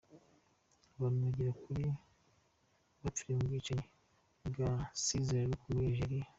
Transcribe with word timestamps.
Abantu 0.95 1.19
bagera 1.25 1.51
kuri 1.63 1.85
bapfiriye 3.01 3.37
mu 3.39 3.45
bwicanyi 3.49 3.85
bwa 4.49 4.71
Si 5.03 5.17
Zerrouk 5.27 5.61
muri 5.73 5.85
Algeria. 5.91 6.25